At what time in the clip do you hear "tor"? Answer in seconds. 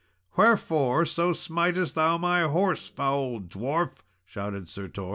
4.87-5.09